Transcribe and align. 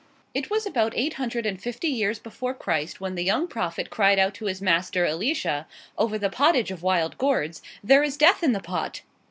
It 0.33 0.49
was 0.49 0.65
about 0.65 0.93
eight 0.95 1.13
hundred 1.13 1.45
and 1.45 1.61
fifty 1.61 1.87
years 1.87 2.17
before 2.17 2.55
Christ 2.55 2.99
when 2.99 3.13
the 3.13 3.23
young 3.23 3.47
prophet 3.47 3.91
cried 3.91 4.17
out 4.17 4.33
to 4.33 4.45
his 4.45 4.59
master, 4.59 5.05
Elisha, 5.05 5.67
over 5.95 6.17
the 6.17 6.27
pottage 6.31 6.71
of 6.71 6.81
wild 6.81 7.19
gourds, 7.19 7.61
"There 7.83 8.01
is 8.01 8.17
death 8.17 8.41
in 8.41 8.51
the 8.53 8.61
pot!" 8.63 9.01